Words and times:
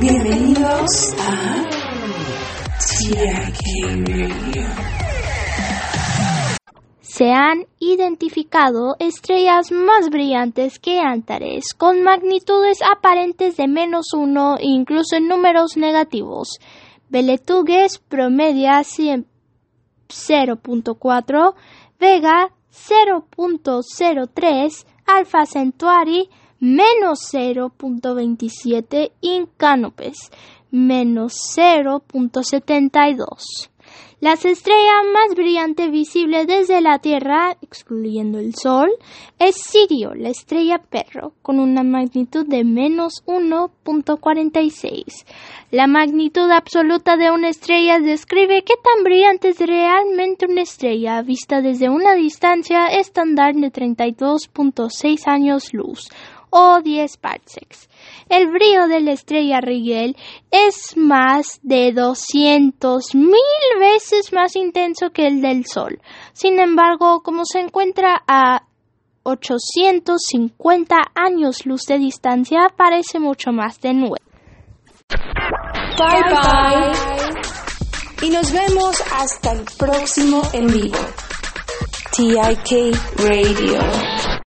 Bienvenidos 0.00 1.14
a. 1.18 1.68
Se 7.00 7.32
han 7.32 7.64
identificado 7.78 8.96
estrellas 8.98 9.72
más 9.72 10.10
brillantes 10.10 10.78
que 10.78 11.00
Antares, 11.00 11.72
con 11.74 12.02
magnitudes 12.02 12.80
aparentes 12.82 13.56
de 13.56 13.68
menos 13.68 14.12
uno 14.14 14.56
incluso 14.60 15.16
en 15.16 15.28
números 15.28 15.76
negativos. 15.76 16.58
Betelgeuse 17.08 18.00
promedia 18.08 18.80
0.4, 18.80 21.54
Vega 21.98 22.50
0.03, 22.70 24.86
Alpha 25.06 25.46
Centauri 25.46 26.28
menos 26.60 27.18
0.27 27.32 29.10
y 29.20 29.46
Canopes 29.56 30.30
menos 30.70 31.34
0.72. 31.56 33.70
La 34.18 34.32
estrella 34.32 35.02
más 35.12 35.34
brillante 35.36 35.88
visible 35.88 36.46
desde 36.46 36.80
la 36.80 37.00
Tierra, 37.00 37.54
excluyendo 37.60 38.38
el 38.38 38.54
Sol, 38.54 38.88
es 39.38 39.56
Sirio, 39.56 40.14
la 40.14 40.30
estrella 40.30 40.78
perro, 40.78 41.34
con 41.42 41.60
una 41.60 41.82
magnitud 41.82 42.46
de 42.46 42.64
menos 42.64 43.22
1.46. 43.26 45.26
La 45.70 45.86
magnitud 45.86 46.50
absoluta 46.50 47.18
de 47.18 47.30
una 47.30 47.50
estrella 47.50 47.98
describe 47.98 48.64
qué 48.64 48.72
tan 48.82 49.04
brillante 49.04 49.50
es 49.50 49.60
realmente 49.60 50.46
una 50.46 50.62
estrella 50.62 51.20
vista 51.20 51.60
desde 51.60 51.90
una 51.90 52.14
distancia 52.14 52.86
estándar 52.86 53.54
de 53.54 53.70
32.6 53.70 55.26
años 55.26 55.74
luz 55.74 56.08
o 56.50 56.80
10 56.82 57.16
parsecs. 57.18 57.88
El 58.28 58.48
brillo 58.48 58.88
de 58.88 59.00
la 59.00 59.12
estrella 59.12 59.60
Rigel 59.60 60.16
es 60.50 60.96
más 60.96 61.60
de 61.62 61.92
200 61.92 63.14
mil 63.14 63.78
veces 63.78 64.32
más 64.32 64.56
intenso 64.56 65.10
que 65.10 65.26
el 65.26 65.40
del 65.42 65.66
Sol. 65.66 66.00
Sin 66.32 66.58
embargo, 66.58 67.22
como 67.22 67.44
se 67.44 67.60
encuentra 67.60 68.22
a 68.26 68.62
850 69.24 70.96
años 71.14 71.66
luz 71.66 71.82
de 71.88 71.98
distancia, 71.98 72.68
parece 72.76 73.18
mucho 73.18 73.50
más 73.52 73.80
de 73.80 73.94
nuevo. 73.94 74.16
Bye 75.98 76.22
bye. 76.30 77.16
Y 78.22 78.30
nos 78.30 78.50
vemos 78.52 79.02
hasta 79.12 79.52
el 79.52 79.64
próximo 79.78 80.42
en 80.52 80.66
vivo. 80.68 80.98
TIK 82.16 82.96
Radio. 83.18 84.15